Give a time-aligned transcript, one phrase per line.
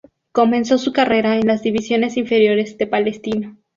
[0.31, 3.57] Comenzó su carrera en las divisiones inferiores de Palestino.